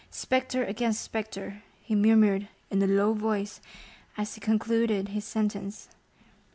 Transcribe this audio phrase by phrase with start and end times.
[0.09, 3.61] Spectre against spectre!" he murmured in a low voice,
[4.17, 5.89] as he concluded his sentence.